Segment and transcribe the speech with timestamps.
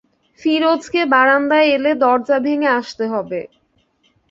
[0.41, 3.41] ফিরোজকে বারান্দায় এলে দরজা ভেঙে আসতে হবে।